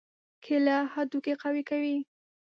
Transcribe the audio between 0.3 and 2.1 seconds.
کېله هډوکي قوي کوي.